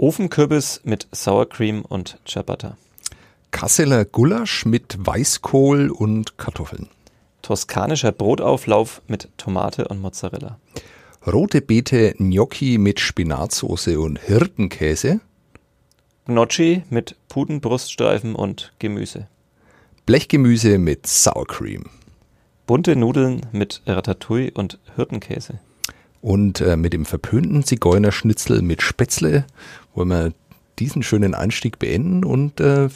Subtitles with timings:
[0.00, 2.78] Ofenkürbis mit Sour Cream und Ciabatta.
[3.50, 6.88] Kasseler Gulasch mit Weißkohl und Kartoffeln.
[7.42, 10.58] Toskanischer Brotauflauf mit Tomate und Mozzarella.
[11.26, 15.20] Rote Beete Gnocchi mit Spinatsoße und Hirtenkäse.
[16.24, 19.28] Gnocchi mit Putenbruststreifen und Gemüse.
[20.06, 21.84] Blechgemüse mit Sour Cream.
[22.66, 25.60] Bunte Nudeln mit Ratatouille und Hirtenkäse.
[26.22, 29.46] Und äh, mit dem verpönten Zigeunerschnitzel mit Spätzle
[29.94, 30.32] wollen wir
[30.78, 32.88] diesen schönen Einstieg beenden und äh,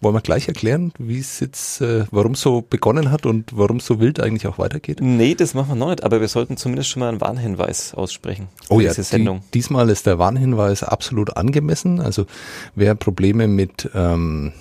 [0.00, 3.78] wollen wir gleich erklären, wie es jetzt, äh, warum es so begonnen hat und warum
[3.78, 4.98] es so wild eigentlich auch weitergeht?
[5.00, 8.48] Nee, das machen wir noch nicht, aber wir sollten zumindest schon mal einen Warnhinweis aussprechen.
[8.68, 12.00] Oh ja, die, diesmal ist der Warnhinweis absolut angemessen.
[12.00, 12.26] Also
[12.74, 14.52] wer Probleme mit ähm,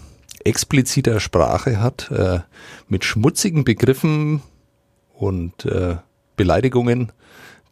[0.43, 2.39] expliziter Sprache hat, äh,
[2.87, 4.41] mit schmutzigen Begriffen
[5.13, 5.97] und äh,
[6.35, 7.11] Beleidigungen,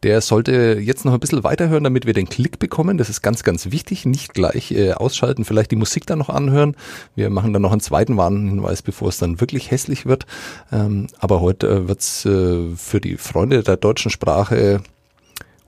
[0.02, 2.98] der sollte jetzt noch ein bisschen weiterhören, damit wir den Klick bekommen.
[2.98, 4.06] Das ist ganz, ganz wichtig.
[4.06, 6.76] Nicht gleich äh, ausschalten, vielleicht die Musik dann noch anhören.
[7.16, 10.26] Wir machen dann noch einen zweiten Warnhinweis, bevor es dann wirklich hässlich wird.
[10.70, 14.80] Ähm, aber heute äh, wird's äh, für die Freunde der deutschen Sprache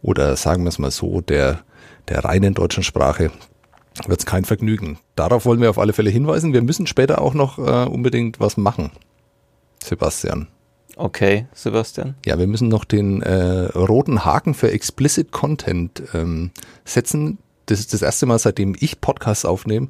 [0.02, 1.60] oder sagen wir es mal so, der,
[2.08, 3.30] der reinen deutschen Sprache
[4.06, 4.98] wird's kein Vergnügen.
[5.16, 6.52] Darauf wollen wir auf alle Fälle hinweisen.
[6.52, 8.90] Wir müssen später auch noch äh, unbedingt was machen.
[9.82, 10.46] Sebastian.
[11.00, 12.14] Okay, Sebastian.
[12.26, 16.50] Ja, wir müssen noch den äh, roten Haken für Explicit Content ähm,
[16.84, 17.38] setzen.
[17.64, 19.88] Das ist das erste Mal, seitdem ich Podcasts aufnehme.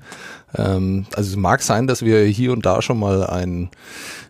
[0.55, 3.71] Ähm, also es mag sein, dass wir hier und da schon mal ein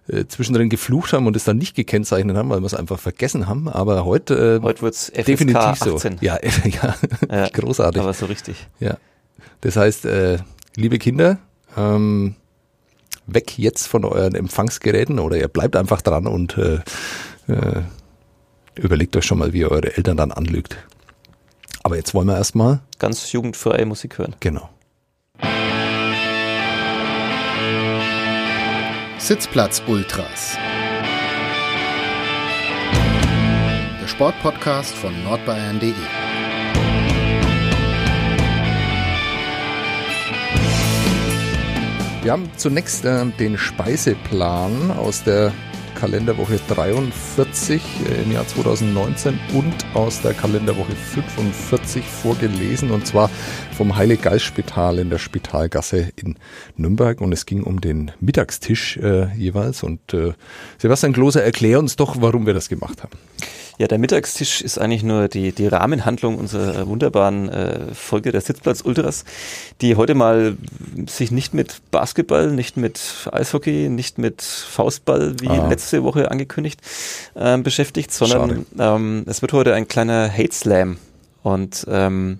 [0.08, 3.46] äh, zwischendrin geflucht haben und es dann nicht gekennzeichnet haben, weil wir es einfach vergessen
[3.46, 3.68] haben.
[3.68, 5.98] Aber heute, äh, heute wird's FSK definitiv 18.
[5.98, 6.08] so.
[6.22, 6.94] Ja, ja,
[7.30, 8.00] ja, großartig.
[8.00, 8.66] Aber so richtig.
[8.78, 8.96] Ja.
[9.60, 10.38] Das heißt, äh,
[10.76, 11.40] liebe Kinder,
[11.76, 12.36] ähm,
[13.26, 16.80] weg jetzt von euren Empfangsgeräten oder ihr bleibt einfach dran und äh,
[17.48, 17.82] äh,
[18.74, 20.76] überlegt euch schon mal, wie ihr eure Eltern dann anlügt.
[21.82, 24.36] Aber jetzt wollen wir erstmal ganz jugendfreie Musik hören.
[24.40, 24.68] Genau.
[29.18, 30.56] Sitzplatz Ultras.
[34.00, 35.92] Der Sportpodcast von nordbayern.de.
[42.22, 45.54] Wir haben zunächst äh, den Speiseplan aus der
[45.94, 53.30] Kalenderwoche 43 äh, im Jahr 2019 und aus der Kalenderwoche 45 vorgelesen und zwar
[53.74, 56.36] vom Heilig-Geist-Spital in der Spitalgasse in
[56.76, 60.34] Nürnberg und es ging um den Mittagstisch äh, jeweils und äh,
[60.76, 63.16] Sebastian Klose, erklär uns doch, warum wir das gemacht haben.
[63.80, 68.82] Ja, der Mittagstisch ist eigentlich nur die, die Rahmenhandlung unserer wunderbaren äh, Folge der Sitzplatz
[68.82, 69.24] Ultras,
[69.80, 70.58] die heute mal
[71.08, 73.00] sich nicht mit Basketball, nicht mit
[73.32, 75.66] Eishockey, nicht mit Faustball wie ah.
[75.70, 76.82] letzte Woche angekündigt
[77.34, 80.98] äh, beschäftigt, sondern ähm, es wird heute ein kleiner Hate Slam
[81.42, 82.38] und ähm,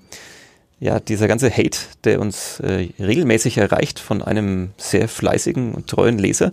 [0.79, 6.19] ja, dieser ganze Hate, der uns äh, regelmäßig erreicht von einem sehr fleißigen und treuen
[6.19, 6.53] Leser,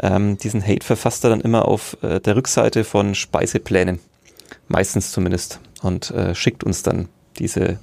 [0.00, 4.00] ähm, diesen Hate verfasst er dann immer auf äh, der Rückseite von Speiseplänen.
[4.68, 5.60] Meistens zumindest.
[5.82, 7.78] Und äh, schickt uns dann diese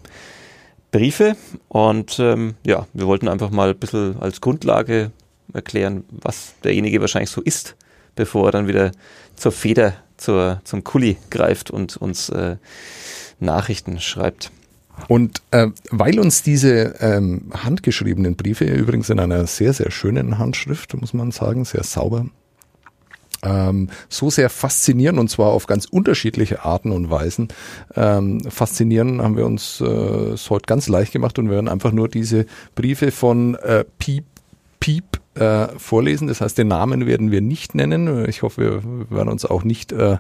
[0.91, 1.35] Briefe.
[1.67, 5.11] Und ähm, ja, wir wollten einfach mal ein bisschen als Grundlage
[5.53, 7.75] erklären, was derjenige wahrscheinlich so ist,
[8.16, 8.91] bevor er dann wieder
[9.35, 12.57] zur Feder, zur, zum Kuli greift und uns äh,
[13.39, 14.51] Nachrichten schreibt.
[15.07, 20.94] Und äh, weil uns diese ähm, handgeschriebenen Briefe, übrigens in einer sehr, sehr schönen Handschrift,
[21.00, 22.25] muss man sagen, sehr sauber,
[23.44, 27.47] ähm, so sehr faszinieren und zwar auf ganz unterschiedliche Arten und Weisen
[27.96, 32.46] ähm, faszinieren, haben wir uns äh, heute ganz leicht gemacht und werden einfach nur diese
[32.75, 34.25] Briefe von äh, Piep,
[34.80, 36.28] Piep äh, vorlesen.
[36.28, 38.28] Das heißt, den Namen werden wir nicht nennen.
[38.28, 40.18] Ich hoffe, wir werden uns auch nicht äh,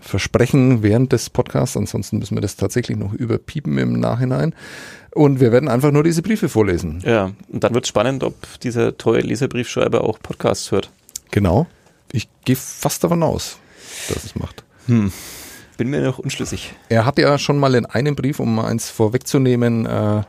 [0.00, 1.76] versprechen während des Podcasts.
[1.76, 4.54] Ansonsten müssen wir das tatsächlich noch überpiepen im Nachhinein.
[5.12, 7.02] Und wir werden einfach nur diese Briefe vorlesen.
[7.04, 10.90] Ja, und dann wird spannend, ob dieser treue Leserbriefschreiber auch Podcasts hört.
[11.30, 11.66] Genau.
[12.12, 13.58] Ich gehe fast davon aus,
[14.08, 14.64] dass es macht.
[14.86, 15.12] Hm.
[15.76, 16.74] Bin mir noch unschlüssig.
[16.88, 20.22] Er hat ja schon mal in einem Brief, um eins vorwegzunehmen, äh,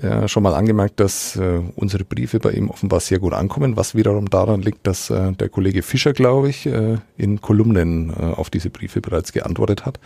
[0.00, 3.94] ja, schon mal angemerkt, dass äh, unsere Briefe bei ihm offenbar sehr gut ankommen, was
[3.94, 8.50] wiederum daran liegt, dass äh, der Kollege Fischer, glaube ich, äh, in Kolumnen äh, auf
[8.50, 9.98] diese Briefe bereits geantwortet hat.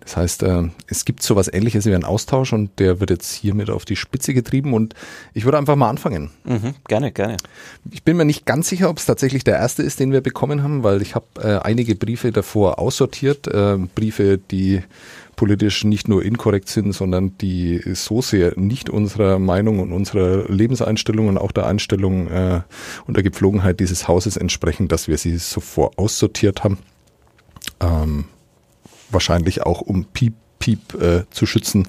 [0.00, 3.32] Das heißt, äh, es gibt so was ähnliches wie einen Austausch und der wird jetzt
[3.32, 4.94] hiermit auf die Spitze getrieben und
[5.34, 6.30] ich würde einfach mal anfangen.
[6.44, 7.36] Mhm, gerne, gerne.
[7.90, 10.62] Ich bin mir nicht ganz sicher, ob es tatsächlich der erste ist, den wir bekommen
[10.62, 13.48] haben, weil ich habe äh, einige Briefe davor aussortiert,
[13.94, 14.82] Briefe, die
[15.42, 21.26] politisch nicht nur inkorrekt sind, sondern die so sehr nicht unserer Meinung und unserer Lebenseinstellung
[21.26, 22.60] und auch der Einstellung äh,
[23.08, 26.78] und der Gepflogenheit dieses Hauses entsprechen, dass wir sie sofort aussortiert haben.
[27.80, 28.26] Ähm,
[29.10, 31.88] wahrscheinlich auch um Piep Piep äh, zu schützen.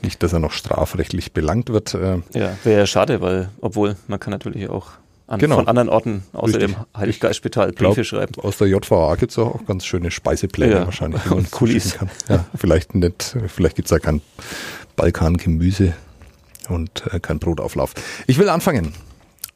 [0.00, 1.92] Nicht, dass er noch strafrechtlich belangt wird.
[1.92, 2.22] Äh.
[2.32, 4.92] Ja, wäre ja schade, weil, obwohl man kann natürlich auch
[5.26, 5.56] an, genau.
[5.56, 6.76] von anderen Orten außer Richtig.
[6.76, 8.34] dem Heiliggeistspital Briefe schreiben.
[8.42, 10.84] Aus der JVA gibt es auch ganz schöne Speisepläne ja.
[10.84, 11.94] wahrscheinlich, man Kulis.
[11.94, 12.10] kann.
[12.28, 14.22] Ja, vielleicht nicht, vielleicht gibt es ja kein
[14.94, 15.94] Balkangemüse
[16.68, 17.94] und äh, kein Brotauflauf.
[18.26, 18.94] Ich will anfangen.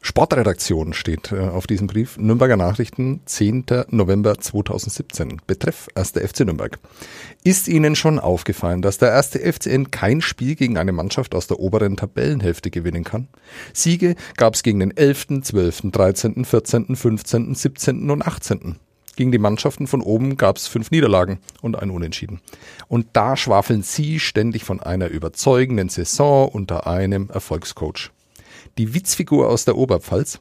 [0.03, 2.17] Sportredaktion steht äh, auf diesem Brief.
[2.17, 3.65] Nürnberger Nachrichten, 10.
[3.89, 5.41] November 2017.
[5.45, 6.13] Betreff 1.
[6.13, 6.79] FC Nürnberg.
[7.43, 9.37] Ist Ihnen schon aufgefallen, dass der 1.
[9.37, 13.27] FCN kein Spiel gegen eine Mannschaft aus der oberen Tabellenhälfte gewinnen kann?
[13.73, 18.09] Siege gab es gegen den 11., 12., 13., 14., 15., 17.
[18.09, 18.77] und 18.
[19.15, 22.41] Gegen die Mannschaften von oben gab es fünf Niederlagen und ein Unentschieden.
[22.87, 28.11] Und da schwafeln Sie ständig von einer überzeugenden Saison unter einem Erfolgscoach.
[28.77, 30.39] Die Witzfigur aus der Oberpfalz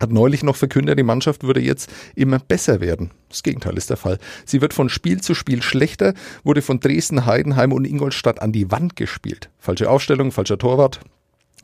[0.00, 3.10] hat neulich noch verkündet, die Mannschaft würde jetzt immer besser werden.
[3.28, 4.18] Das Gegenteil ist der Fall.
[4.44, 6.14] Sie wird von Spiel zu Spiel schlechter,
[6.44, 9.50] wurde von Dresden, Heidenheim und Ingolstadt an die Wand gespielt.
[9.58, 11.00] Falsche Aufstellung, falscher Torwart.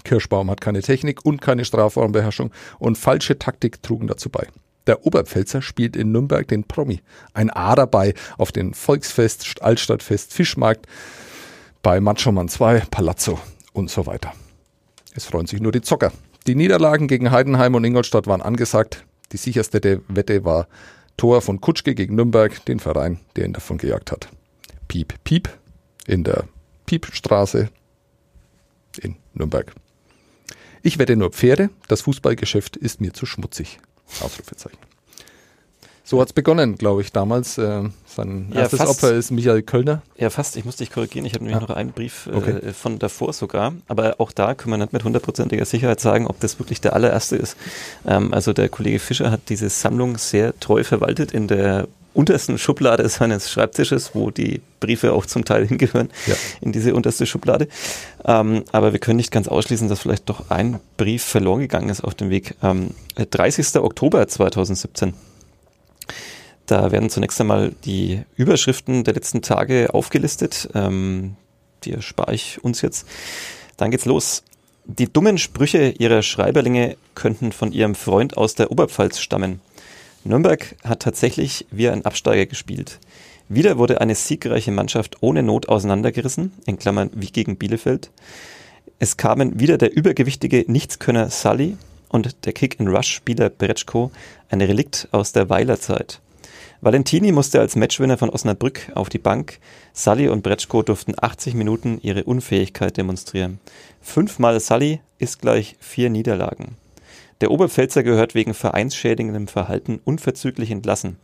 [0.05, 4.49] Kirschbaum hat keine Technik und keine Strafraumbeherrschung und falsche Taktik trugen dazu bei.
[4.87, 7.01] Der Oberpfälzer spielt in Nürnberg den Promi.
[7.35, 10.87] Ein A dabei auf den Volksfest, Altstadtfest, Fischmarkt,
[11.83, 13.39] bei Machoman 2, Palazzo
[13.73, 14.33] und so weiter.
[15.15, 16.13] Es freuen sich nur die Zocker.
[16.47, 19.05] Die Niederlagen gegen Heidenheim und Ingolstadt waren angesagt.
[19.33, 20.67] Die sicherste Wette war
[21.17, 24.29] Tor von Kutschke gegen Nürnberg, den Verein, der ihn davon gejagt hat.
[24.89, 25.49] Piep, piep
[26.07, 26.45] in der
[26.87, 27.69] Piepstraße
[29.01, 29.73] in Nürnberg.
[30.83, 33.79] Ich wette nur Pferde, das Fußballgeschäft ist mir zu schmutzig.
[34.21, 34.79] Ausrufezeichen.
[36.05, 37.59] So hat es begonnen, glaube ich, damals.
[37.59, 40.03] Äh, sein ja, erstes fast, Opfer ist Michael Kölner.
[40.17, 40.57] Ja, fast.
[40.57, 41.25] Ich musste dich korrigieren.
[41.27, 41.67] Ich habe nämlich ah.
[41.67, 42.73] noch einen Brief äh, okay.
[42.73, 43.73] von davor sogar.
[43.89, 47.37] Aber auch da können wir nicht mit hundertprozentiger Sicherheit sagen, ob das wirklich der allererste
[47.37, 47.57] ist.
[48.07, 53.09] Ähm, also der Kollege Fischer hat diese Sammlung sehr treu verwaltet in der untersten Schublade
[53.09, 56.35] seines Schreibtisches, wo die Briefe auch zum Teil hingehören, ja.
[56.61, 57.69] in diese unterste Schublade.
[58.25, 62.03] Ähm, aber wir können nicht ganz ausschließen, dass vielleicht doch ein Brief verloren gegangen ist
[62.03, 62.55] auf dem Weg.
[62.63, 63.77] Ähm, 30.
[63.77, 65.15] Oktober 2017.
[66.67, 70.69] Da werden zunächst einmal die Überschriften der letzten Tage aufgelistet.
[70.75, 71.37] Ähm,
[71.85, 73.07] die erspare ich uns jetzt.
[73.77, 74.43] Dann geht's los.
[74.85, 79.61] Die dummen Sprüche ihrer Schreiberlinge könnten von ihrem Freund aus der Oberpfalz stammen.
[80.25, 82.99] Nürnberg hat tatsächlich wie ein Absteiger gespielt.
[83.49, 88.11] Wieder wurde eine siegreiche Mannschaft ohne Not auseinandergerissen, in Klammern wie gegen Bielefeld.
[88.99, 91.77] Es kamen wieder der übergewichtige Nichtskönner Sully
[92.09, 94.11] und der Kick-and-Rush-Spieler Bretschko,
[94.49, 96.22] ein Relikt aus der Weilerzeit.
[96.85, 99.61] Valentini musste als Matchwinner von Osnabrück auf die Bank.
[99.93, 103.61] Sully und Bretschko durften 80 Minuten ihre Unfähigkeit demonstrieren.
[104.01, 106.77] Fünfmal Sully ist gleich vier Niederlagen.
[107.41, 111.19] Der Oberpfälzer gehört wegen vereinsschädigendem Verhalten unverzüglich entlassen.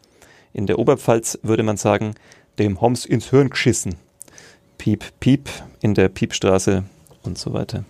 [0.53, 2.15] In der Oberpfalz würde man sagen,
[2.61, 3.97] dem Homs ins Hirn geschissen.
[4.79, 5.49] Piep, piep
[5.81, 6.85] in der Piepstraße
[7.25, 7.85] und so weiter.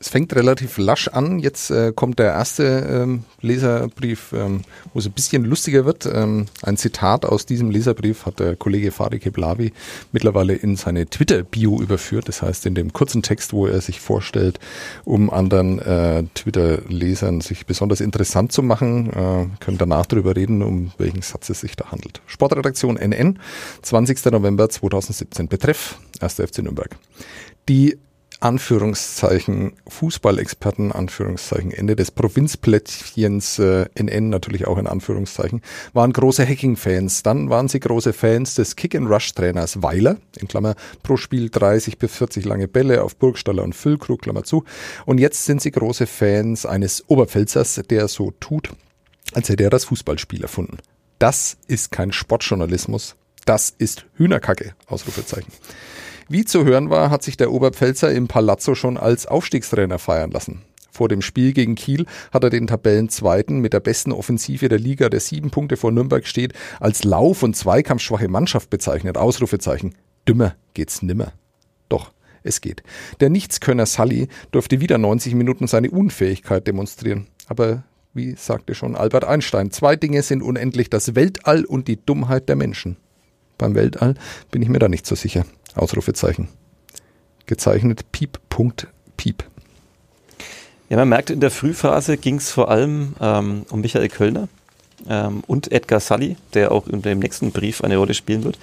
[0.00, 1.40] Es fängt relativ lasch an.
[1.40, 4.62] Jetzt äh, kommt der erste ähm, Leserbrief, ähm,
[4.92, 6.06] wo es ein bisschen lustiger wird.
[6.06, 9.72] Ähm, ein Zitat aus diesem Leserbrief hat der Kollege Farid Keblavi
[10.12, 12.28] mittlerweile in seine Twitter-Bio überführt.
[12.28, 14.60] Das heißt, in dem kurzen Text, wo er sich vorstellt,
[15.04, 20.92] um anderen äh, Twitter-Lesern sich besonders interessant zu machen, äh, können danach darüber reden, um
[20.98, 22.22] welchen Satz es sich da handelt.
[22.26, 23.40] Sportredaktion NN,
[23.82, 24.26] 20.
[24.26, 25.48] November 2017.
[25.48, 26.34] Betreff 1.
[26.34, 26.96] FC Nürnberg.
[27.68, 27.98] Die
[28.40, 35.62] Anführungszeichen Fußballexperten, Anführungszeichen Ende des Provinzplättchens äh, NN natürlich auch in Anführungszeichen,
[35.92, 37.24] waren große Hacking-Fans.
[37.24, 42.44] Dann waren sie große Fans des Kick-and-Rush-Trainers Weiler, in Klammer pro Spiel 30 bis 40
[42.44, 44.64] lange Bälle auf Burgstaller und Füllkrug, Klammer zu.
[45.04, 48.70] Und jetzt sind sie große Fans eines Oberpfälzers, der so tut,
[49.32, 50.78] als hätte er das Fußballspiel erfunden.
[51.18, 55.50] Das ist kein Sportjournalismus, das ist Hühnerkacke, Ausrufezeichen.
[56.30, 60.60] Wie zu hören war, hat sich der Oberpfälzer im Palazzo schon als Aufstiegstrainer feiern lassen.
[60.90, 65.08] Vor dem Spiel gegen Kiel hat er den Tabellenzweiten mit der besten Offensive der Liga,
[65.08, 69.16] der sieben Punkte vor Nürnberg steht, als Lauf- und Zweikampfschwache Mannschaft bezeichnet.
[69.16, 69.94] Ausrufezeichen.
[70.26, 71.32] Dümmer geht's nimmer.
[71.88, 72.82] Doch, es geht.
[73.20, 77.28] Der Nichtskönner Sully durfte wieder 90 Minuten seine Unfähigkeit demonstrieren.
[77.46, 82.50] Aber wie sagte schon Albert Einstein, zwei Dinge sind unendlich, das Weltall und die Dummheit
[82.50, 82.98] der Menschen.
[83.56, 84.14] Beim Weltall
[84.50, 85.44] bin ich mir da nicht so sicher.
[85.78, 86.48] Ausrufezeichen.
[87.46, 88.38] Gezeichnet Piep.
[89.16, 89.44] Piep.
[90.88, 94.48] Ja, man merkt, in der Frühphase ging es vor allem ähm, um Michael Kölner
[95.08, 98.58] ähm, und Edgar Sully, der auch in dem nächsten Brief eine Rolle spielen wird.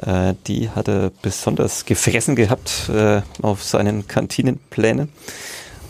[0.00, 5.08] Äh, die hat er besonders gefressen gehabt äh, auf seinen Kantinenplänen.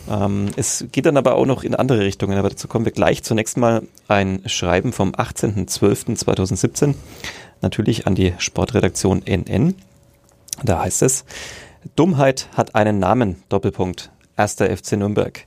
[0.09, 3.23] Ähm, es geht dann aber auch noch in andere Richtungen, aber dazu kommen wir gleich.
[3.23, 6.95] Zunächst mal ein Schreiben vom 18.12.2017,
[7.61, 9.75] natürlich an die Sportredaktion NN.
[10.63, 11.25] Da heißt es,
[11.95, 15.45] Dummheit hat einen Namen, Doppelpunkt, erster FC Nürnberg.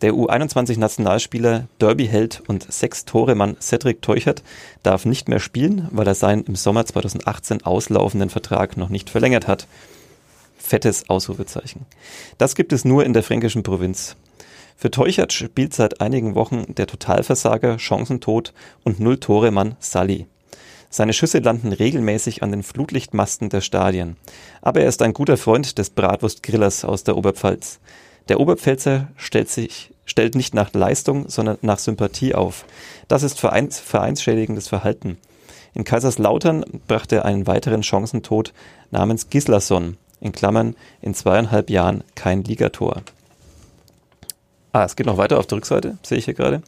[0.00, 4.44] Der U21-Nationalspieler, Derby-Held und Sechs-Tore-Mann Cedric Teuchert
[4.84, 9.48] darf nicht mehr spielen, weil er seinen im Sommer 2018 auslaufenden Vertrag noch nicht verlängert
[9.48, 9.66] hat.
[10.56, 11.84] Fettes Ausrufezeichen.
[12.38, 14.16] Das gibt es nur in der fränkischen Provinz.
[14.76, 18.52] Für Teuchert spielt seit einigen Wochen der Totalversager, Chancentod
[18.84, 20.26] und Null-Tore-Mann Sully.
[20.90, 24.16] Seine Schüsse landen regelmäßig an den Flutlichtmasten der Stadien.
[24.62, 27.78] Aber er ist ein guter Freund des Bratwurstgrillers aus der Oberpfalz.
[28.28, 32.64] Der Oberpfälzer stellt sich stellt nicht nach Leistung, sondern nach Sympathie auf.
[33.06, 35.18] Das ist vereins, vereinsschädigendes Verhalten.
[35.74, 38.52] In Kaiserslautern brachte er einen weiteren Chancentod
[38.90, 43.02] namens Gislason, in Klammern in zweieinhalb Jahren kein Ligator.
[44.72, 46.62] Ah, es geht noch weiter auf der Rückseite, sehe ich hier gerade.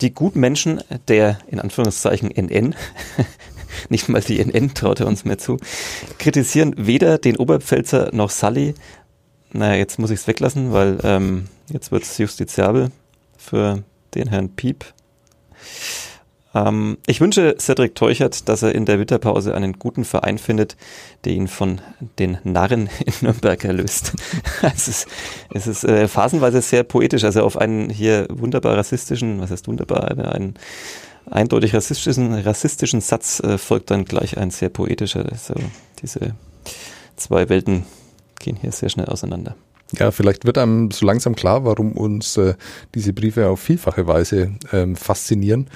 [0.00, 2.74] Die Gutmenschen der, in Anführungszeichen, NN,
[3.88, 5.58] nicht mal die NN traut er uns mehr zu,
[6.18, 8.74] kritisieren weder den Oberpfälzer noch Sully.
[9.52, 12.90] Naja, jetzt muss ich es weglassen, weil ähm, jetzt wird es justiziabel
[13.36, 13.84] für
[14.14, 14.84] den Herrn Piep.
[16.54, 20.76] Ähm, ich wünsche Cedric Teuchert, dass er in der Winterpause einen guten Verein findet,
[21.24, 21.80] der ihn von
[22.18, 24.12] den Narren in Nürnberg erlöst.
[24.62, 25.08] es ist,
[25.52, 30.10] es ist äh, phasenweise sehr poetisch, also auf einen hier wunderbar rassistischen, was heißt wunderbar,
[30.34, 30.54] einen
[31.30, 35.24] eindeutig rassistischen, rassistischen Satz äh, folgt dann gleich ein sehr poetischer.
[35.30, 35.54] Also
[36.02, 36.34] diese
[37.16, 37.84] zwei Welten
[38.38, 39.56] gehen hier sehr schnell auseinander.
[39.92, 42.54] Ja, vielleicht wird einem so langsam klar, warum uns äh,
[42.94, 45.68] diese Briefe auf vielfache Weise ähm, faszinieren.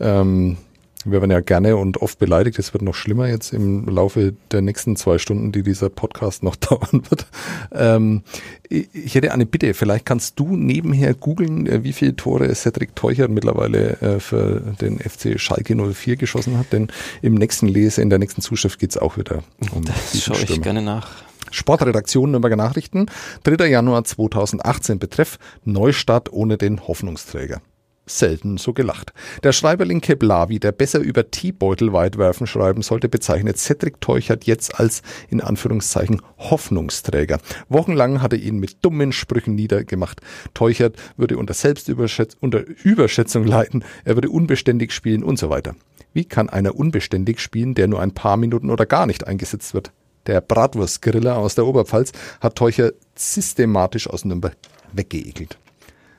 [0.00, 0.58] Ähm,
[1.04, 2.58] wir werden ja gerne und oft beleidigt.
[2.58, 6.56] Es wird noch schlimmer jetzt im Laufe der nächsten zwei Stunden, die dieser Podcast noch
[6.56, 7.26] dauern wird.
[7.72, 8.22] Ähm,
[8.68, 9.74] ich hätte eine Bitte.
[9.74, 14.98] Vielleicht kannst du nebenher googeln, äh, wie viele Tore Cedric Teuchert mittlerweile äh, für den
[14.98, 16.72] FC Schalke 04 geschossen hat.
[16.72, 16.88] Denn
[17.22, 19.42] im nächsten Lese, in der nächsten Zuschrift geht's auch wieder
[19.72, 21.08] um Das schaue ich gerne nach.
[21.54, 23.06] Sportredaktion Nürnberger Nachrichten,
[23.44, 23.68] 3.
[23.68, 27.62] Januar 2018 betreff Neustart ohne den Hoffnungsträger.
[28.06, 29.12] Selten so gelacht.
[29.44, 35.02] Der Schreiberling Keblavi, der besser über Teebeutel weitwerfen schreiben sollte, bezeichnet Cedric Teuchert jetzt als
[35.28, 37.38] in Anführungszeichen Hoffnungsträger.
[37.68, 40.20] Wochenlang hat er ihn mit dummen Sprüchen niedergemacht.
[40.54, 45.76] Teuchert würde unter Selbstüberschätzung unter Überschätzung leiden, er würde unbeständig spielen und so weiter.
[46.12, 49.92] Wie kann einer unbeständig spielen, der nur ein paar Minuten oder gar nicht eingesetzt wird?
[50.26, 54.56] Der Bratwurstgriller aus der Oberpfalz hat Teucher systematisch aus Nürnberg
[54.92, 55.58] weggeekelt.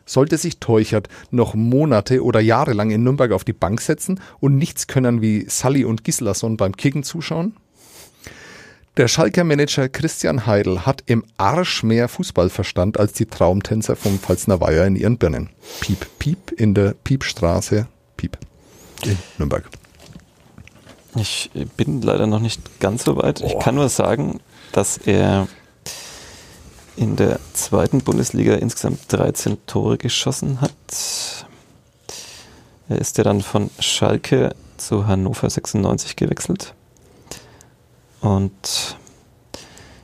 [0.05, 4.55] Sollte sich Teuchert noch Monate oder Jahre lang in Nürnberg auf die Bank setzen und
[4.57, 7.55] nichts können wie Sully und Gislason beim Kicken zuschauen?
[8.97, 14.61] Der Schalker Manager Christian Heidel hat im Arsch mehr Fußballverstand als die Traumtänzer vom Pfalzner
[14.61, 15.49] Weiher in ihren Birnen.
[15.81, 18.37] Piep, piep in der Piepstraße, piep
[19.03, 19.69] in Nürnberg.
[21.15, 23.41] Ich bin leider noch nicht ganz so weit.
[23.41, 23.47] Oh.
[23.47, 24.39] Ich kann nur sagen,
[24.71, 25.47] dass er
[26.97, 30.71] in der zweiten Bundesliga insgesamt 13 Tore geschossen hat.
[32.87, 36.73] Er ist ja dann von Schalke zu Hannover 96 gewechselt.
[38.21, 38.97] Und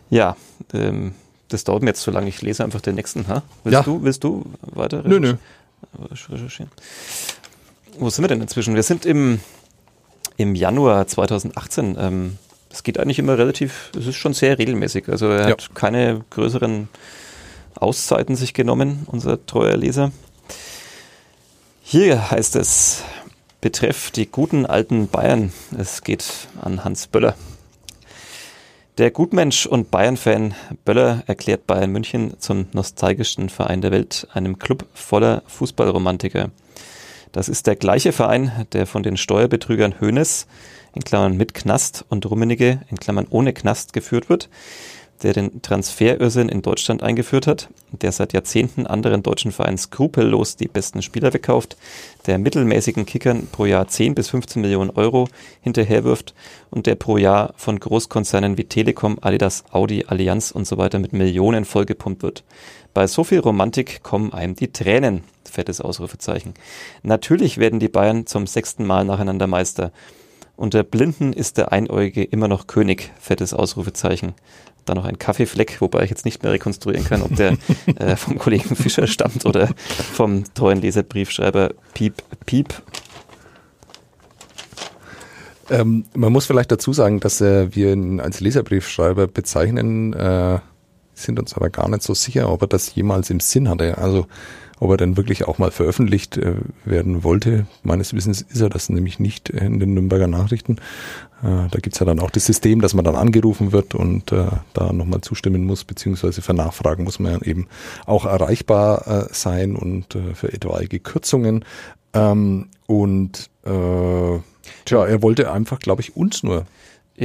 [0.09, 0.35] ja,
[0.73, 1.13] ähm,
[1.47, 2.29] das dauert mir jetzt zu lange.
[2.29, 3.27] Ich lese einfach den nächsten.
[3.27, 3.43] Ha?
[3.63, 3.83] Willst, ja.
[3.83, 5.35] du, willst du weiter nö, nö.
[6.29, 6.71] recherchieren?
[7.97, 8.75] Wo sind wir denn inzwischen?
[8.75, 9.39] Wir sind im
[10.41, 11.97] im Januar 2018.
[11.99, 12.37] Ähm,
[12.69, 15.09] das geht eigentlich immer relativ, es ist schon sehr regelmäßig.
[15.09, 15.49] Also er ja.
[15.51, 16.87] hat keine größeren
[17.75, 20.11] Auszeiten sich genommen, unser treuer Leser.
[21.83, 23.03] Hier heißt es,
[23.59, 25.51] betreff die guten alten Bayern.
[25.77, 26.25] Es geht
[26.61, 27.35] an Hans Böller.
[28.97, 30.53] Der Gutmensch und Bayern-Fan
[30.85, 36.51] Böller erklärt Bayern München zum nostalgischsten Verein der Welt, einem Club voller Fußballromantiker.
[37.31, 40.47] Das ist der gleiche Verein, der von den Steuerbetrügern Hönes
[40.93, 44.49] in Klammern mit Knast und Rummenigge in Klammern ohne Knast geführt wird,
[45.23, 50.67] der den Transferirrsinn in Deutschland eingeführt hat, der seit Jahrzehnten anderen deutschen Vereinen skrupellos die
[50.67, 51.77] besten Spieler wegkauft,
[52.25, 55.27] der mittelmäßigen Kickern pro Jahr 10 bis 15 Millionen Euro
[55.61, 56.33] hinterherwirft
[56.69, 61.13] und der pro Jahr von Großkonzernen wie Telekom, Adidas, Audi, Allianz und so weiter mit
[61.13, 62.43] Millionen vollgepumpt wird.
[62.93, 65.23] Bei so viel Romantik kommen einem die Tränen.
[65.49, 66.53] Fettes Ausrufezeichen.
[67.03, 69.91] Natürlich werden die Bayern zum sechsten Mal nacheinander Meister.
[70.61, 73.11] Unter Blinden ist der Einäugige immer noch König.
[73.19, 74.35] Fettes Ausrufezeichen.
[74.85, 77.57] Dann noch ein Kaffeefleck, wobei ich jetzt nicht mehr rekonstruieren kann, ob der
[77.95, 79.69] äh, vom Kollegen Fischer stammt oder
[80.13, 82.79] vom treuen Leserbriefschreiber Piep Piep.
[85.71, 90.13] Ähm, man muss vielleicht dazu sagen, dass äh, wir ihn als Leserbriefschreiber bezeichnen.
[90.13, 90.59] Äh
[91.13, 93.97] sind uns aber gar nicht so sicher, ob er das jemals im Sinn hatte.
[93.97, 94.27] Also
[94.81, 97.67] ob er denn wirklich auch mal veröffentlicht äh, werden wollte.
[97.83, 100.77] Meines Wissens ist er das nämlich nicht in den Nürnberger Nachrichten.
[101.43, 104.47] Äh, da gibt's ja dann auch das System, dass man dann angerufen wird und äh,
[104.73, 107.67] da nochmal zustimmen muss, beziehungsweise für Nachfragen muss man eben
[108.07, 111.63] auch erreichbar äh, sein und für etwaige Kürzungen.
[112.13, 114.39] Ähm, und äh,
[114.85, 116.65] tja, er wollte einfach, glaube ich, uns nur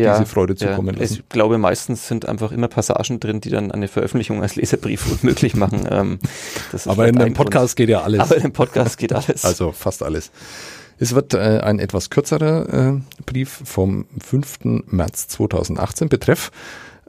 [0.02, 1.14] ja, diese Freude zukommen ja, lassen.
[1.14, 5.56] Ich glaube, meistens sind einfach immer Passagen drin, die dann eine Veröffentlichung als Leserbrief unmöglich
[5.56, 5.86] machen.
[5.90, 6.18] Ähm,
[6.86, 8.20] Aber in vielleicht dem ein Podcast geht ja alles.
[8.20, 9.44] Aber in dem Podcast geht alles.
[9.44, 10.30] Also fast alles.
[10.98, 14.84] Es wird äh, ein etwas kürzerer äh, Brief vom 5.
[14.86, 16.50] März 2018 betreff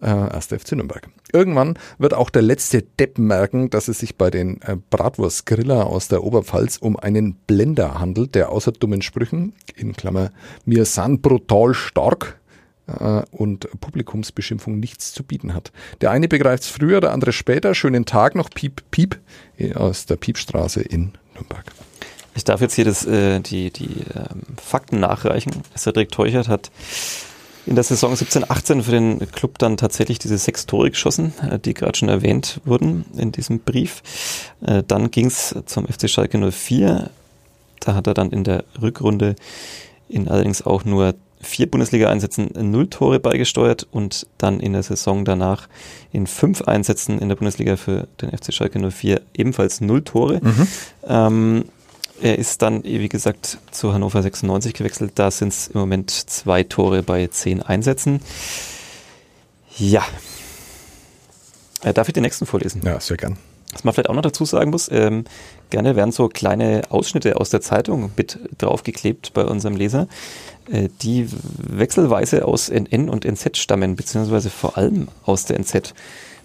[0.01, 0.47] äh, 1.
[0.47, 1.07] FC Nürnberg.
[1.33, 6.07] Irgendwann wird auch der letzte Depp merken, dass es sich bei den äh, Bratwurst-Griller aus
[6.07, 10.31] der Oberpfalz um einen Blender handelt, der außer dummen Sprüchen, in Klammer,
[10.65, 12.39] mir san brutal stark,
[12.87, 15.71] äh, und Publikumsbeschimpfung nichts zu bieten hat.
[16.01, 17.75] Der eine begreift es früher, der andere später.
[17.75, 19.19] Schönen Tag noch, Piep, Piep,
[19.57, 21.65] äh, aus der Piepstraße in Nürnberg.
[22.35, 25.63] Ich darf jetzt hier das, äh, die, die ähm, Fakten nachreichen.
[25.75, 26.69] Cedric Teuchert hat
[27.65, 31.73] in der Saison 17-18 für den Club dann tatsächlich diese sechs Tore geschossen, äh, die
[31.73, 34.03] gerade schon erwähnt wurden in diesem Brief.
[34.65, 37.09] Äh, dann ging es zum FC Schalke 04.
[37.79, 39.35] Da hat er dann in der Rückrunde
[40.07, 45.67] in allerdings auch nur vier Bundesliga-Einsätzen null Tore beigesteuert und dann in der Saison danach
[46.11, 50.39] in fünf Einsätzen in der Bundesliga für den FC Schalke 04 ebenfalls null Tore.
[50.41, 50.67] Mhm.
[51.07, 51.65] Ähm,
[52.21, 55.11] er ist dann, wie gesagt, zu Hannover 96 gewechselt.
[55.15, 58.21] Da sind es im Moment zwei Tore bei zehn Einsätzen.
[59.77, 60.03] Ja.
[61.83, 62.81] Äh, darf ich den nächsten vorlesen?
[62.83, 63.37] Ja, sehr gern.
[63.77, 65.25] Was man vielleicht auch noch dazu sagen muss, ähm,
[65.69, 70.07] gerne werden so kleine Ausschnitte aus der Zeitung mit draufgeklebt bei unserem Leser,
[70.71, 75.93] äh, die wechselweise aus NN und NZ stammen, beziehungsweise vor allem aus der NZ.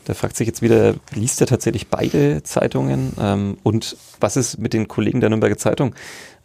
[0.05, 3.13] Da fragt sich jetzt wieder, liest er tatsächlich beide Zeitungen?
[3.21, 5.95] Ähm, und was ist mit den Kollegen der Nürnberger Zeitung?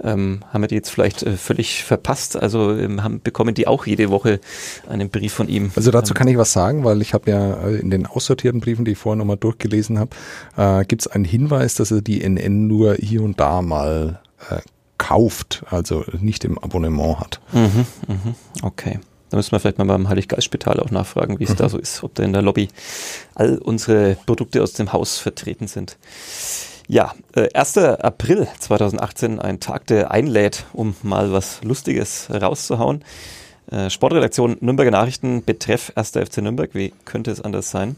[0.04, 2.36] Ähm, haben wir die jetzt vielleicht äh, völlig verpasst?
[2.36, 4.40] Also ähm, haben, bekommen die auch jede Woche
[4.88, 5.72] einen Brief von ihm?
[5.76, 8.86] Also dazu kann ich was sagen, weil ich habe ja äh, in den aussortierten Briefen,
[8.86, 10.12] die ich vorher nochmal durchgelesen habe,
[10.56, 14.60] äh, gibt es einen Hinweis, dass er die NN nur hier und da mal äh,
[15.00, 17.40] kauft, also nicht im Abonnement hat.
[17.54, 19.00] Mhm, mhm, okay.
[19.30, 21.56] Da müssen wir vielleicht mal beim Heiliggeistspital auch nachfragen, wie es Mhm.
[21.58, 22.70] da so ist, ob da in der Lobby
[23.36, 25.98] all unsere Produkte aus dem Haus vertreten sind.
[26.88, 27.78] Ja, äh, 1.
[28.02, 33.04] April 2018, ein Tag, der einlädt, um mal was Lustiges rauszuhauen.
[33.70, 36.12] Äh, Sportredaktion Nürnberger Nachrichten betreff 1.
[36.26, 36.70] FC Nürnberg.
[36.74, 37.98] Wie könnte es anders sein?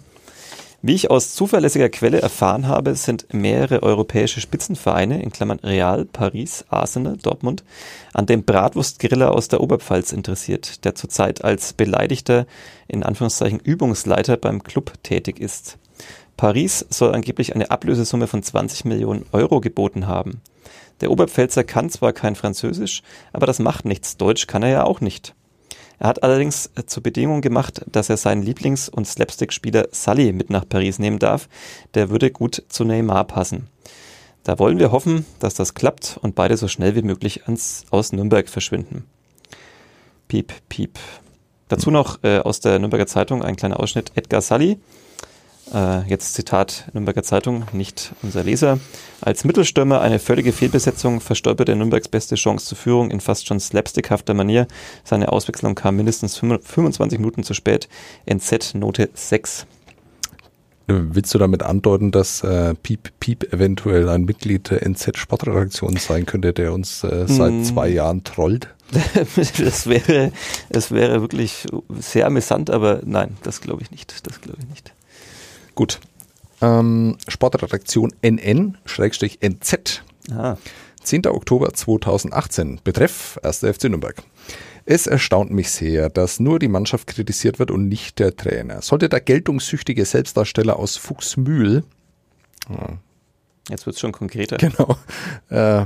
[0.81, 6.63] Wie ich aus zuverlässiger Quelle erfahren habe, sind mehrere europäische Spitzenvereine, in Klammern Real, Paris,
[6.69, 7.65] Arsenal, Dortmund,
[8.13, 12.45] an dem Bratwurstgriller aus der Oberpfalz interessiert, der zurzeit als beleidigter,
[12.87, 15.77] in Anführungszeichen Übungsleiter beim Club tätig ist.
[16.37, 20.39] Paris soll angeblich eine Ablösesumme von 20 Millionen Euro geboten haben.
[21.01, 24.15] Der Oberpfälzer kann zwar kein Französisch, aber das macht nichts.
[24.15, 25.35] Deutsch kann er ja auch nicht.
[25.99, 30.49] Er hat allerdings äh, zur Bedingung gemacht, dass er seinen Lieblings- und Slapstick-Spieler Sully mit
[30.49, 31.49] nach Paris nehmen darf.
[31.93, 33.67] Der würde gut zu Neymar passen.
[34.43, 38.13] Da wollen wir hoffen, dass das klappt und beide so schnell wie möglich ans, aus
[38.13, 39.05] Nürnberg verschwinden.
[40.29, 40.97] Piep, piep.
[41.67, 44.13] Dazu noch äh, aus der Nürnberger Zeitung ein kleiner Ausschnitt.
[44.15, 44.79] Edgar Sully,
[45.73, 48.79] äh, jetzt Zitat Nürnberger Zeitung, nicht unser Leser.
[49.21, 54.33] Als Mittelstürmer eine völlige Fehlbesetzung verstolperte Nürnbergs beste Chance zur Führung in fast schon slapstickhafter
[54.33, 54.67] Manier.
[55.03, 57.87] Seine Auswechslung kam mindestens 25 Minuten zu spät.
[58.25, 59.65] NZ Note 6.
[60.87, 66.25] Willst du damit andeuten, dass äh, Piep Piep eventuell ein Mitglied der NZ Sportredaktion sein
[66.25, 67.63] könnte, der uns äh, seit Mm.
[67.63, 68.69] zwei Jahren trollt?
[69.35, 70.31] das wäre,
[70.69, 71.67] es wäre wirklich
[71.99, 74.25] sehr amüsant, aber nein, das glaube ich nicht.
[74.25, 74.93] Das glaube ich nicht.
[75.79, 76.01] Gut.
[76.59, 80.57] Ähm, Sportredaktion NN-NZ Ah,
[81.01, 81.27] 10.
[81.27, 82.81] Oktober 2018.
[82.83, 83.59] Betreff 1.
[83.59, 84.21] FC Nürnberg.
[84.83, 88.81] Es erstaunt mich sehr, dass nur die Mannschaft kritisiert wird und nicht der Trainer.
[88.81, 91.85] Sollte der geltungssüchtige Selbstdarsteller aus Fuchsmühl
[93.69, 94.57] jetzt wird es schon konkreter.
[94.57, 94.97] Genau.
[95.49, 95.85] Äh,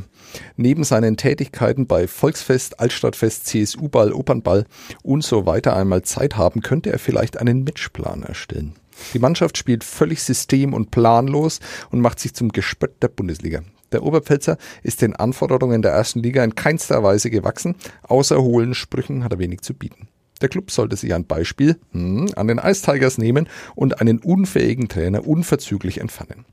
[0.58, 4.66] neben seinen Tätigkeiten bei Volksfest, Altstadtfest, CSU-Ball, Opernball
[5.04, 8.74] und so weiter einmal Zeit haben, könnte er vielleicht einen Matchplan erstellen.
[9.14, 11.60] Die Mannschaft spielt völlig system- und planlos
[11.92, 13.62] und macht sich zum Gespött der Bundesliga.
[13.92, 17.76] Der Oberpfälzer ist den Anforderungen der ersten Liga in keinster Weise gewachsen.
[18.02, 20.08] Außer hohlen Sprüchen hat er wenig zu bieten.
[20.42, 24.90] Der Club sollte sich ein Beispiel hm, an den Ice Tigers nehmen und einen unfähigen
[24.90, 26.46] Trainer unverzüglich entfernen.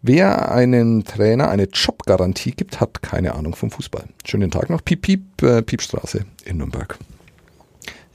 [0.00, 4.04] Wer einem Trainer eine Jobgarantie gibt, hat keine Ahnung vom Fußball.
[4.24, 4.84] Schönen Tag noch.
[4.84, 6.96] Piep, piep, äh, Piepstraße in Nürnberg.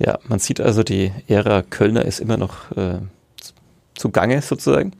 [0.04, 3.00] Ja, man sieht also, die Ära Kölner ist immer noch äh,
[3.96, 4.92] zugange sozusagen.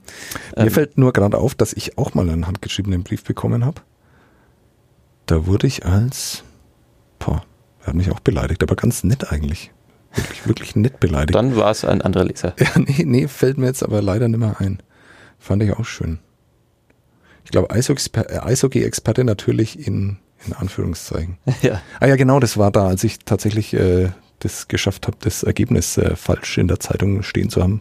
[0.56, 3.82] Mir ähm, fällt nur gerade auf, dass ich auch mal einen handgeschriebenen Brief bekommen habe.
[5.26, 6.42] Da wurde ich als,
[7.18, 7.42] boah,
[7.82, 9.70] er hat mich auch beleidigt, aber ganz nett eigentlich.
[10.14, 11.34] Wirklich, wirklich nett beleidigt.
[11.34, 12.54] Dann war es ein anderer Leser.
[12.58, 14.82] Ja, nee, nee, fällt mir jetzt aber leider nicht mehr ein.
[15.38, 16.18] Fand ich auch schön.
[17.44, 21.36] Ich glaube, Eishockey-Experte natürlich in, in Anführungszeichen.
[21.62, 21.82] Ja.
[22.00, 24.10] Ah ja, genau, das war da, als ich tatsächlich äh,
[24.44, 27.80] das geschafft habe, das Ergebnis äh, falsch in der Zeitung stehen zu haben,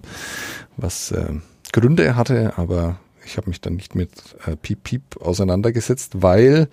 [0.77, 1.33] was äh,
[1.71, 4.11] Gründe hatte, aber ich habe mich dann nicht mit
[4.45, 6.67] äh, Piep Piep auseinandergesetzt, weil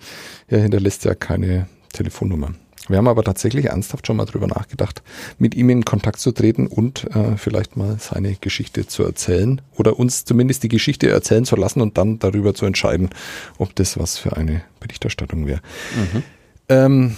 [0.47, 2.53] er hinterlässt ja keine Telefonnummer.
[2.87, 5.03] Wir haben aber tatsächlich ernsthaft schon mal drüber nachgedacht,
[5.37, 9.99] mit ihm in Kontakt zu treten und äh, vielleicht mal seine Geschichte zu erzählen oder
[9.99, 13.09] uns zumindest die Geschichte erzählen zu lassen und dann darüber zu entscheiden,
[13.57, 15.61] ob das was für eine Berichterstattung wäre.
[15.95, 16.23] Mhm.
[16.69, 17.15] Ähm,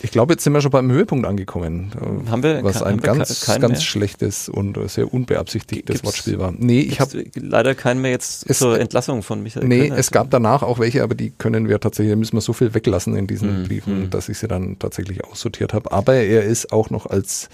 [0.00, 1.90] ich glaube, jetzt sind wir schon beim Höhepunkt angekommen,
[2.30, 3.80] haben wir, was ein ganz, ganz mehr?
[3.80, 6.52] schlechtes und sehr unbeabsichtigtes Gibt's, Wortspiel war.
[6.56, 9.66] Nee, ich habe leider keinen mehr jetzt es, zur Entlassung von Michael.
[9.66, 9.98] Nee, Kölner.
[9.98, 12.74] es gab danach auch welche, aber die können wir tatsächlich, da müssen wir so viel
[12.74, 13.64] weglassen in diesen mhm.
[13.66, 14.10] Briefen, mhm.
[14.10, 15.90] dass ich sie dann tatsächlich aussortiert habe.
[15.90, 17.48] Aber er ist auch noch als,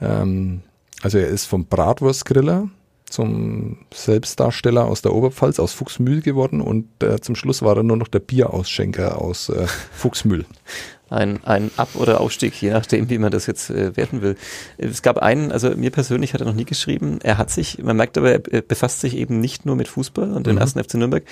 [0.00, 0.60] ähm,
[1.02, 2.68] also er ist vom Bratwurstgriller
[3.10, 7.96] zum Selbstdarsteller aus der Oberpfalz, aus Fuchsmühl geworden und äh, zum Schluss war er nur
[7.96, 10.46] noch der Bierausschenker aus äh, Fuchsmühl
[11.10, 14.36] ein, ein Ab- oder Aufstieg, je nachdem, wie man das jetzt äh, werten will.
[14.78, 17.96] Es gab einen, also mir persönlich hat er noch nie geschrieben, er hat sich, man
[17.96, 20.60] merkt aber, er befasst sich eben nicht nur mit Fußball und dem mhm.
[20.60, 21.24] ersten FC Nürnberg,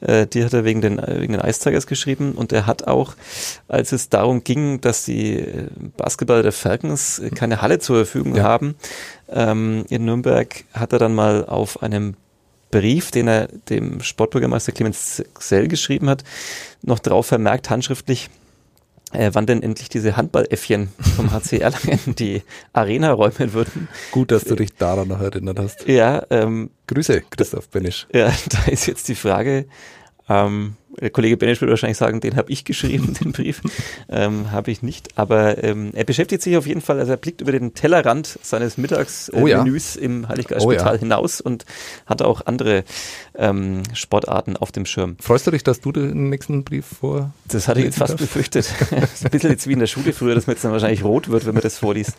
[0.00, 3.14] äh, die hat er wegen den, äh, wegen den Eistigers geschrieben und er hat auch,
[3.68, 8.36] als es darum ging, dass die äh, Basketballer der Falcons äh, keine Halle zur Verfügung
[8.36, 8.42] ja.
[8.44, 8.74] haben,
[9.30, 12.14] ähm, in Nürnberg hat er dann mal auf einem
[12.70, 16.24] Brief, den er dem Sportbürgermeister Clemens Zell geschrieben hat,
[16.82, 18.30] noch drauf vermerkt, handschriftlich,
[19.12, 23.88] äh, wann denn endlich diese Handballäffchen vom HC Erlangen die Arena räumen würden.
[24.10, 25.86] Gut, dass du dich daran noch erinnert hast.
[25.86, 28.06] Ja, ähm, Grüße, Christoph Benisch.
[28.12, 29.66] Ja, da ist jetzt die Frage,
[30.28, 33.62] ähm, der Kollege Benesch würde wahrscheinlich sagen, den habe ich geschrieben, den Brief.
[34.08, 35.08] Ähm, habe ich nicht.
[35.16, 38.76] Aber ähm, er beschäftigt sich auf jeden Fall, also er blickt über den Tellerrand seines
[38.78, 40.04] Mittagsmenüs äh, oh ja.
[40.04, 40.98] im Heiliggeistspital oh ja.
[40.98, 41.64] hinaus und
[42.06, 42.84] hat auch andere
[43.34, 45.16] ähm, Sportarten auf dem Schirm.
[45.20, 47.32] Freust du dich, dass du den nächsten Brief vor?
[47.48, 48.72] Das hatte ich jetzt fast befürchtet.
[48.90, 51.46] ein bisschen jetzt wie in der Schule früher, dass man jetzt dann wahrscheinlich rot wird,
[51.46, 52.16] wenn man das vorliest.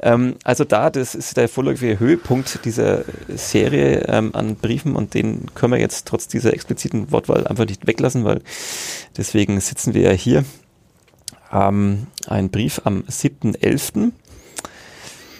[0.00, 5.54] Ähm, also da, das ist der vorläufige Höhepunkt dieser Serie ähm, an Briefen und den
[5.54, 8.42] können wir jetzt trotz dieser expliziten Wortwahl einfach nicht weglassen lassen, weil
[9.16, 10.44] deswegen sitzen wir ja hier.
[11.52, 14.12] Ähm, ein Brief am 7.11.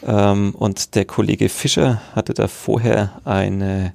[0.06, 3.94] Ähm, und der Kollege Fischer hatte da vorher eine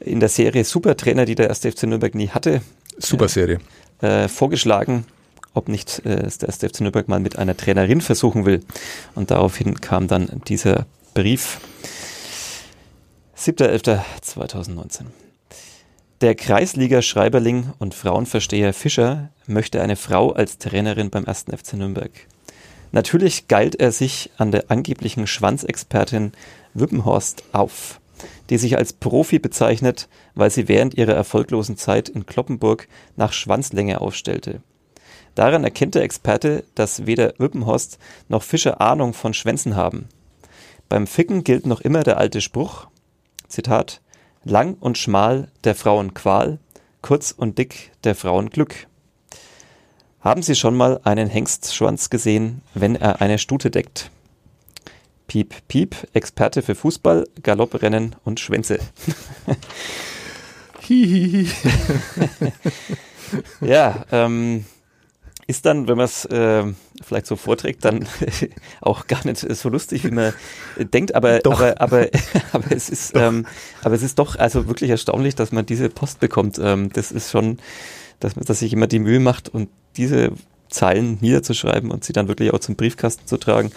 [0.00, 2.60] in der Serie Supertrainer, die der erste FC Nürnberg nie hatte.
[2.98, 3.60] Super Serie.
[4.00, 5.06] Äh, vorgeschlagen,
[5.54, 8.60] ob nicht äh, der erste FC Nürnberg mal mit einer Trainerin versuchen will.
[9.14, 11.60] Und daraufhin kam dann dieser Brief.
[13.38, 15.06] 7.11.2019.
[16.22, 21.46] Der Kreisliga-Schreiberling und Frauenversteher Fischer möchte eine Frau als Trainerin beim 1.
[21.52, 22.12] FC Nürnberg.
[22.92, 26.30] Natürlich geilt er sich an der angeblichen Schwanzexpertin
[26.74, 28.00] Wippenhorst auf,
[28.50, 34.00] die sich als Profi bezeichnet, weil sie während ihrer erfolglosen Zeit in Kloppenburg nach Schwanzlänge
[34.00, 34.62] aufstellte.
[35.34, 40.06] Daran erkennt der Experte, dass weder Wippenhorst noch Fischer Ahnung von Schwänzen haben.
[40.88, 42.86] Beim Ficken gilt noch immer der alte Spruch,
[43.48, 44.01] Zitat,
[44.44, 46.58] Lang und schmal der Frauen Qual,
[47.00, 48.86] kurz und dick der Frauen Glück.
[50.20, 54.10] Haben Sie schon mal einen Hengstschwanz gesehen, wenn er eine Stute deckt?
[55.26, 58.78] Piep, piep, Experte für Fußball, Galopprennen und Schwänze.
[63.60, 64.64] ja, ähm,
[65.52, 66.64] ist dann, wenn man es äh,
[67.04, 68.06] vielleicht so vorträgt, dann
[68.80, 70.32] auch gar nicht so lustig, wie man
[70.78, 72.08] denkt, aber, aber, aber,
[72.52, 73.46] aber es ist, ähm,
[73.84, 76.58] aber es ist doch also wirklich erstaunlich, dass man diese Post bekommt.
[76.58, 77.58] Ähm, das ist schon,
[78.18, 80.32] dass man, dass sich immer die Mühe macht und diese
[80.70, 83.72] Zeilen niederzuschreiben und sie dann wirklich auch zum Briefkasten zu tragen.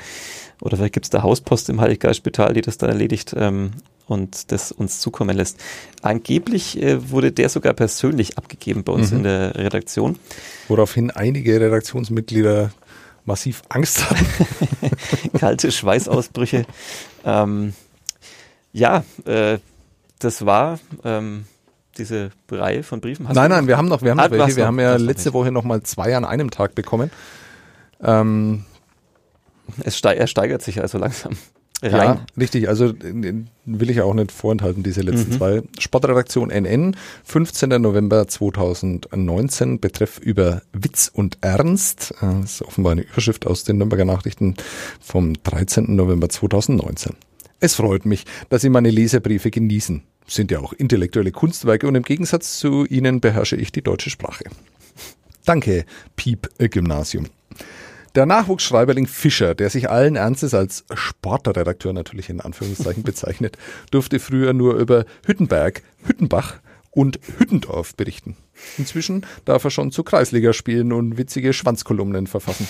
[0.62, 3.36] Oder vielleicht gibt es da Hauspost im Heiliggeistspital, die das dann erledigt.
[3.38, 3.72] Ähm,
[4.08, 5.60] und das uns zukommen lässt.
[6.02, 9.18] Angeblich äh, wurde der sogar persönlich abgegeben bei uns mhm.
[9.18, 10.20] in der Redaktion.
[10.68, 12.72] Woraufhin einige Redaktionsmitglieder
[13.26, 14.26] massiv Angst hatten.
[15.40, 16.66] Kalte Schweißausbrüche.
[17.26, 17.74] ähm,
[18.72, 19.58] ja, äh,
[20.20, 21.46] das war ähm,
[21.98, 23.28] diese Reihe von Briefen.
[23.28, 24.58] Hast nein, nein, wir haben noch, wir haben ah, noch welche.
[24.58, 27.10] Wir haben ja letzte Woche noch mal zwei an einem Tag bekommen.
[28.02, 28.66] Ähm,
[29.84, 31.36] es steig, er steigert sich also langsam
[31.82, 31.92] rein.
[31.92, 32.68] Ja, richtig.
[32.70, 32.94] Also
[33.66, 35.38] will ich auch nicht vorenthalten, diese letzten mhm.
[35.38, 35.62] zwei.
[35.80, 37.70] Sportredaktion NN, 15.
[37.82, 42.14] November 2019, betreff über Witz und Ernst.
[42.22, 44.56] Das ist offenbar eine Überschrift aus den Nürnberger Nachrichten
[45.00, 45.96] vom 13.
[45.96, 47.14] November 2019.
[47.60, 50.04] Es freut mich, dass Sie meine Leserbriefe genießen.
[50.28, 54.46] sind ja auch intellektuelle Kunstwerke und im Gegensatz zu ihnen beherrsche ich die deutsche Sprache.
[55.46, 55.86] Danke,
[56.16, 57.28] Piep Gymnasium.
[58.16, 63.58] Der Nachwuchsschreiberling Fischer, der sich allen Ernstes als Sportredakteur natürlich in Anführungszeichen bezeichnet,
[63.92, 68.38] durfte früher nur über Hüttenberg, Hüttenbach und Hüttendorf berichten.
[68.78, 72.70] Inzwischen darf er schon zu Kreisliga spielen und witzige Schwanzkolumnen verfassen.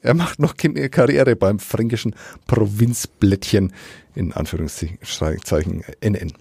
[0.00, 2.14] Er macht noch Karriere beim fränkischen
[2.46, 3.74] Provinzblättchen
[4.14, 6.32] in Anführungszeichen NN.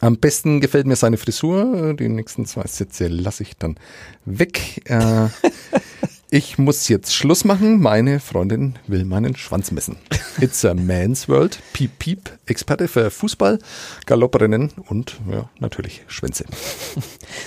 [0.00, 1.92] Am besten gefällt mir seine Frisur.
[1.92, 3.76] Die nächsten zwei Sätze lasse ich dann
[4.24, 4.80] weg.
[4.86, 5.28] Äh,
[6.30, 7.80] ich muss jetzt Schluss machen.
[7.80, 9.96] Meine Freundin will meinen Schwanz messen.
[10.40, 11.58] It's a man's world.
[11.72, 12.30] Piep, piep.
[12.46, 13.58] Experte für Fußball,
[14.06, 16.44] Galopprennen und ja, natürlich Schwänze.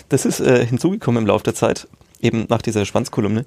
[0.10, 1.88] Das ist äh, hinzugekommen im Laufe der Zeit
[2.22, 3.46] eben nach dieser Schwanzkolumne.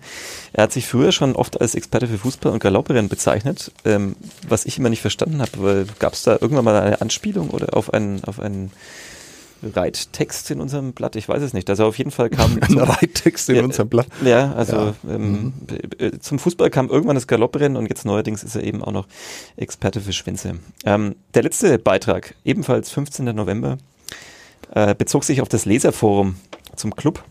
[0.52, 4.66] Er hat sich früher schon oft als Experte für Fußball und Galopprennen bezeichnet, ähm, was
[4.66, 7.92] ich immer nicht verstanden habe, weil gab es da irgendwann mal eine Anspielung oder auf
[7.92, 8.70] einen, auf einen
[9.62, 11.16] Reittext in unserem Blatt?
[11.16, 11.68] Ich weiß es nicht.
[11.70, 14.06] Also auf jeden Fall kam ein Reittext in ja, unserem Blatt.
[14.24, 14.94] Ja, also ja.
[15.08, 15.52] Ähm,
[16.00, 16.20] mhm.
[16.20, 19.06] zum Fußball kam irgendwann das Galopprennen und jetzt neuerdings ist er eben auch noch
[19.56, 20.54] Experte für Schwänze.
[20.84, 23.24] Ähm, der letzte Beitrag, ebenfalls 15.
[23.26, 23.78] November,
[24.72, 26.36] äh, bezog sich auf das Leserforum
[26.74, 27.24] zum Club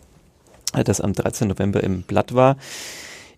[0.84, 1.48] das am 13.
[1.48, 2.58] November im Blatt war.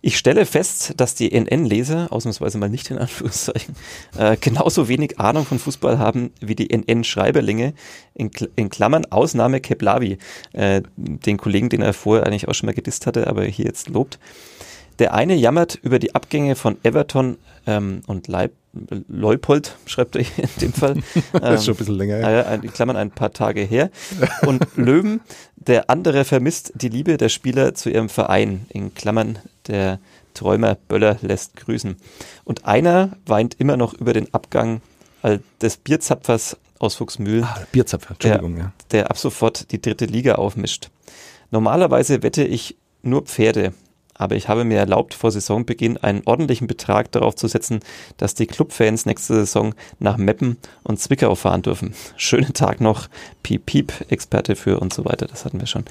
[0.02, 3.76] Ich stelle fest, dass die NN-Leser, ausnahmsweise mal nicht in Anführungszeichen,
[4.18, 7.74] äh, genauso wenig Ahnung von Fußball haben wie die NN-Schreiberlinge,
[8.14, 10.18] in, in, Klammern Ausnahme Keplavi,
[10.54, 13.90] äh, den Kollegen, den er vorher eigentlich auch schon mal gedisst hatte, aber hier jetzt
[13.90, 14.20] lobt.
[15.00, 18.54] Der eine jammert über die Abgänge von Everton ähm, und Leip
[19.08, 20.96] Leupold, schreibt er in dem Fall.
[21.34, 22.48] das ist schon ein bisschen länger her.
[22.48, 23.90] Äh, in Klammern ein paar Tage her.
[24.46, 25.22] Und Löwen,
[25.56, 28.66] der andere vermisst die Liebe der Spieler zu ihrem Verein.
[28.70, 30.00] In Klammern der
[30.34, 31.98] Träumer Böller lässt grüßen.
[32.44, 34.82] Und einer weint immer noch über den Abgang
[35.62, 37.44] des Bierzapfers aus Fuchsmühl.
[37.44, 38.74] Ah, Bierzapfer, Entschuldigung, der, ja.
[38.92, 40.90] Der ab sofort die dritte Liga aufmischt.
[41.52, 43.74] Normalerweise wette ich nur Pferde,
[44.18, 47.80] aber ich habe mir erlaubt, vor Saisonbeginn einen ordentlichen Betrag darauf zu setzen,
[48.18, 51.94] dass die Clubfans nächste Saison nach Meppen und Zwickau fahren dürfen.
[52.16, 53.08] Schönen Tag noch,
[53.44, 55.86] Piep Piep, Experte für und so weiter, das hatten wir schon.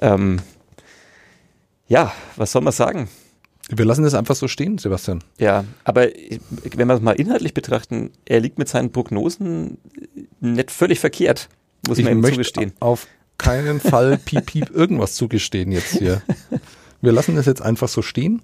[0.00, 0.40] Ähm,
[1.88, 3.08] ja, was soll man sagen?
[3.68, 5.22] Wir lassen das einfach so stehen, Sebastian.
[5.38, 6.08] Ja, aber
[6.74, 9.78] wenn wir es mal inhaltlich betrachten, er liegt mit seinen Prognosen
[10.40, 11.48] nicht völlig verkehrt,
[11.86, 12.72] muss ich man ihm zugestehen.
[12.80, 13.06] Auf
[13.38, 16.22] keinen Fall Piep Piep irgendwas zugestehen jetzt hier.
[17.02, 18.42] Wir lassen es jetzt einfach so stehen,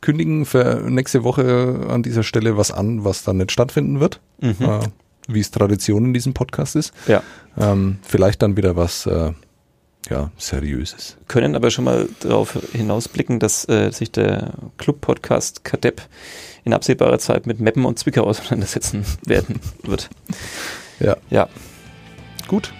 [0.00, 4.56] kündigen für nächste Woche an dieser Stelle was an, was dann nicht stattfinden wird, mhm.
[4.60, 4.80] äh,
[5.26, 6.92] wie es Tradition in diesem Podcast ist.
[7.08, 7.22] Ja.
[7.58, 9.32] Ähm, vielleicht dann wieder was äh,
[10.10, 11.16] ja, Seriöses.
[11.28, 16.02] Können aber schon mal darauf hinausblicken, dass äh, sich der Club-Podcast Kadepp
[16.64, 20.10] in absehbarer Zeit mit Meppen und Zwickau auseinandersetzen werden wird.
[21.00, 21.16] Ja.
[21.30, 21.48] Ja.
[22.48, 22.72] Gut.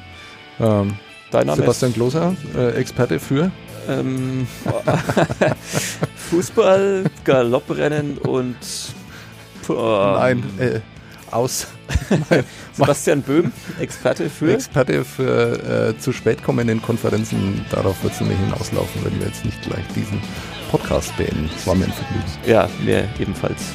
[0.61, 0.97] Ähm,
[1.31, 3.51] Dein Name Sebastian Gloser, äh, Experte für
[3.89, 4.47] ähm,
[6.31, 8.57] Fußball, Galopprennen und
[9.69, 10.81] oh, Nein, äh,
[11.31, 11.67] aus.
[12.73, 17.65] Sebastian Böhm, Experte für Experte für äh, zu spät kommenden Konferenzen.
[17.71, 20.21] Darauf wird es nämlich hinauslaufen, wenn wir jetzt nicht gleich diesen
[20.71, 21.51] Podcast beenden.
[21.53, 22.25] Das war mir ein Vergnügen.
[22.47, 23.75] Ja, mir ebenfalls.